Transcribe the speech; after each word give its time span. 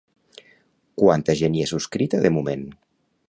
Quanta 1.01 1.35
gent 1.43 1.57
hi 1.59 1.63
ha 1.65 1.69
subscrita 1.73 2.25
de 2.27 2.35
moment? 2.39 2.65